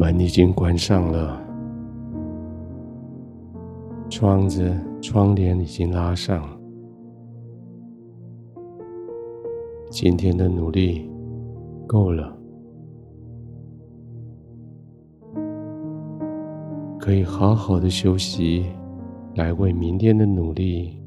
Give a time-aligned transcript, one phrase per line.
[0.00, 1.44] 门已经关上了，
[4.08, 6.48] 窗子、窗帘已经拉上。
[9.90, 11.10] 今天的努力
[11.84, 12.32] 够了，
[17.00, 18.66] 可以好好的休息，
[19.34, 21.02] 来为明天的努力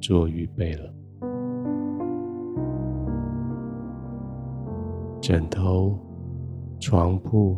[0.00, 0.92] 做预备了。
[5.20, 5.96] 枕头、
[6.80, 7.56] 床铺、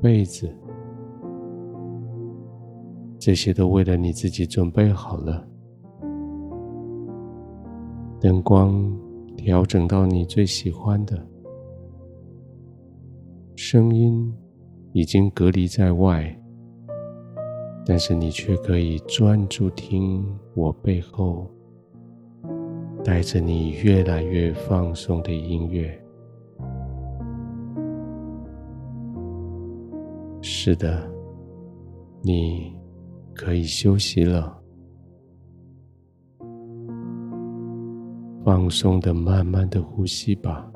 [0.00, 0.48] 被子，
[3.18, 5.46] 这些都为了你自己准备好了。
[8.18, 8.90] 灯光
[9.36, 11.26] 调整到你最喜欢的，
[13.56, 14.34] 声音
[14.92, 16.34] 已经隔离在外，
[17.84, 21.46] 但是你却可以专注听我背后
[23.04, 25.99] 带着你越来越放松的音乐。
[30.42, 31.08] 是的，
[32.22, 32.74] 你
[33.34, 34.58] 可以休息了，
[38.44, 40.70] 放松的、慢慢的呼吸吧，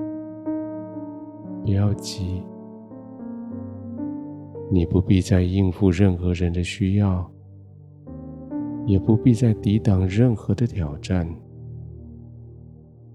[1.65, 2.43] 不要急，
[4.71, 7.31] 你不必再应付任何人的需要，
[8.87, 11.27] 也不必再抵挡任何的挑战，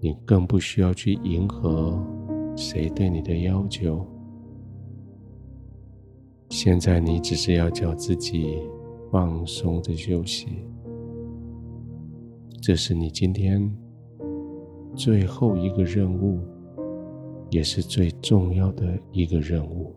[0.00, 1.98] 你更不需要去迎合
[2.56, 4.04] 谁对你的要求。
[6.50, 8.58] 现在你只是要叫自己
[9.08, 10.48] 放松的休息，
[12.60, 13.72] 这是你今天
[14.96, 16.40] 最后一个任务，
[17.50, 19.94] 也是最重要的一个任务。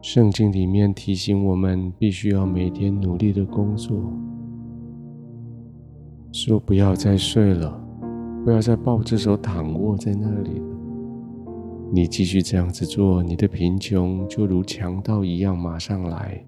[0.00, 4.00] 圣经里面提醒我们，必须要每天努力的工作，
[6.30, 7.76] 说不要再睡了，
[8.44, 10.77] 不要再抱着手躺卧在那里了。
[11.98, 16.46] 你继续这样子做，你的贫穷就如强盗一样马上来；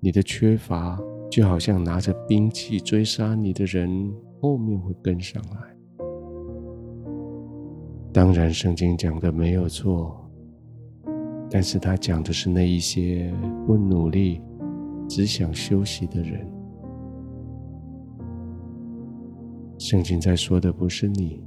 [0.00, 1.00] 你的缺乏
[1.30, 5.76] 就好像拿着兵器追杀你的人，后面会跟上来。
[8.12, 10.28] 当然，圣经讲的没有错，
[11.48, 13.32] 但是他讲的是那一些
[13.64, 14.40] 不努力、
[15.08, 16.44] 只想休息的人。
[19.78, 21.44] 圣经在说的不是你。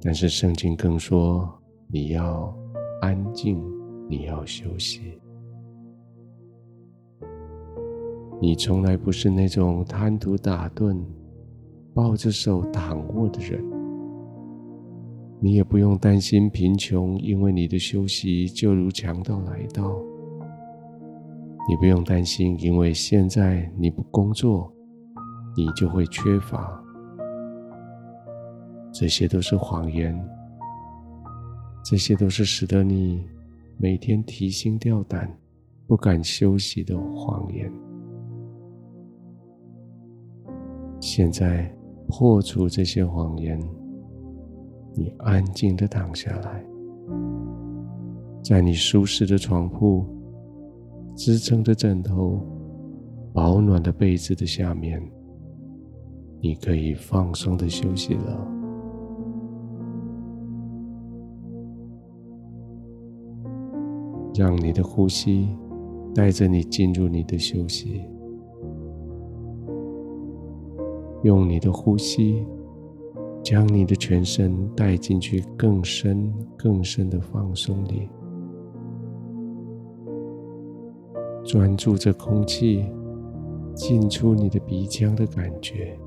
[0.00, 1.52] 但是圣经更说，
[1.88, 2.54] 你要
[3.00, 3.62] 安静，
[4.08, 5.18] 你要休息。
[8.40, 10.96] 你从来不是那种贪图打盹、
[11.92, 13.60] 抱着手躺卧的人。
[15.40, 19.96] 你也不用担心贫穷，因为你的休息就如强盗来到。
[21.68, 24.72] 你不用担心，因为现在你不工作，
[25.56, 26.77] 你就会缺乏。
[28.98, 30.12] 这些都是谎言，
[31.84, 33.24] 这些都是使得你
[33.76, 35.32] 每天提心吊胆、
[35.86, 37.72] 不敢休息的谎言。
[40.98, 41.72] 现在
[42.08, 43.56] 破除这些谎言，
[44.94, 46.64] 你安静的躺下来，
[48.42, 50.04] 在你舒适的床铺、
[51.14, 52.44] 支撑着枕头、
[53.32, 55.00] 保暖的被子的下面，
[56.40, 58.57] 你可以放松的休息了。
[64.38, 65.48] 让你的呼吸
[66.14, 68.02] 带着你进入你的休息，
[71.24, 72.46] 用你的呼吸
[73.42, 78.08] 将你的全身带进去更深更深的放松里，
[81.44, 82.86] 专注着空气
[83.74, 85.98] 进出你的鼻腔的感觉，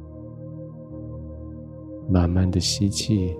[2.10, 3.36] 慢慢的吸气，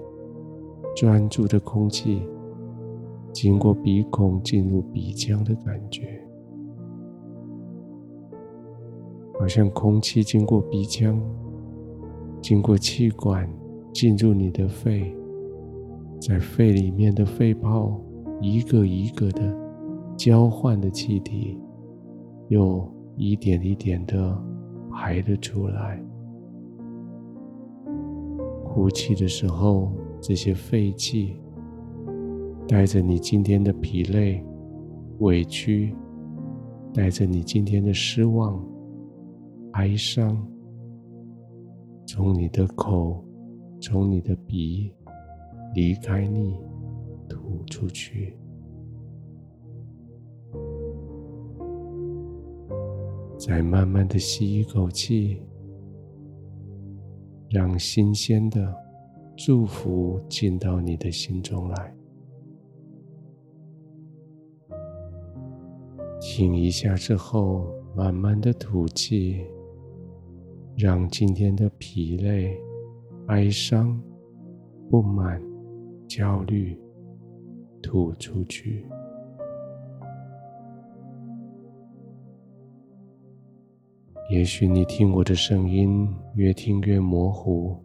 [0.98, 2.24] 专注的空气。
[3.34, 6.22] 经过鼻孔进入鼻腔的感觉，
[9.40, 11.20] 好像空气经过鼻腔，
[12.42, 13.50] 经过气管
[13.94, 15.16] 进入你的肺，
[16.20, 18.00] 在肺里面的肺泡
[18.42, 19.58] 一个一个的
[20.18, 21.58] 交换的气体，
[22.50, 22.86] 又
[23.16, 24.38] 一点一点的
[24.92, 26.04] 排了出来。
[28.66, 31.38] 呼气的时候，这些废气。
[32.72, 34.42] 带着你今天的疲累、
[35.20, 35.94] 委屈，
[36.94, 38.66] 带着你今天的失望、
[39.74, 40.42] 哀伤，
[42.08, 43.22] 从你的口、
[43.82, 44.90] 从你的鼻
[45.76, 46.56] 离开你，
[47.28, 48.38] 吐出去。
[53.38, 55.42] 再慢慢的吸一口气，
[57.50, 58.74] 让新鲜的、
[59.36, 61.94] 祝福进到你的心中来。
[66.22, 69.42] 停一下之后，慢慢的吐气，
[70.78, 72.56] 让今天的疲累、
[73.26, 74.00] 哀伤、
[74.88, 75.42] 不满、
[76.08, 76.78] 焦虑
[77.82, 78.86] 吐出去。
[84.30, 87.76] 也许你听我的声音越听越模糊，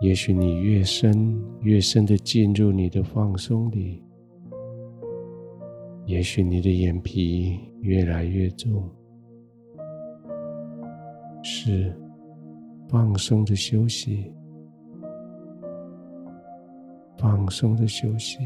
[0.00, 4.02] 也许你越深越深的进入你的放松里，
[6.10, 8.82] 也许你的眼皮越来越重，
[11.40, 11.96] 是
[12.88, 14.34] 放松的休息，
[17.16, 18.38] 放松的休息。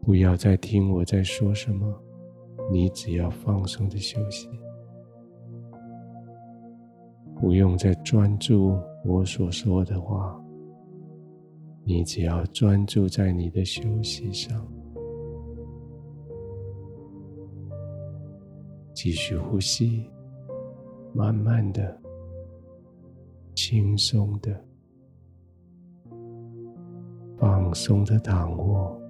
[0.00, 1.86] 不要再听我在说什么，
[2.72, 4.48] 你只要放松的休息，
[7.40, 10.36] 不用再专注我所说的话，
[11.88, 14.66] 你只要专注在你的休息上，
[18.92, 20.10] 继续呼吸，
[21.14, 21.96] 慢慢的、
[23.54, 24.60] 轻松的、
[27.38, 29.00] 放松的躺卧。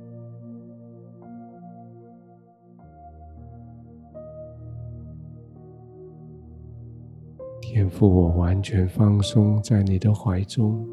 [7.62, 10.86] 天赋，我完全放松在你的怀中，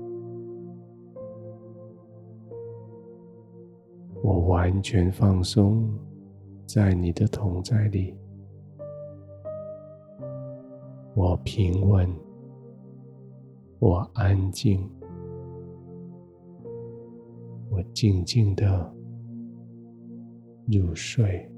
[4.54, 5.90] 完全放松
[6.68, 8.16] 在你的同在里，
[11.16, 12.08] 我平稳，
[13.80, 14.88] 我安静，
[17.72, 18.94] 我静静的
[20.68, 21.50] 入睡。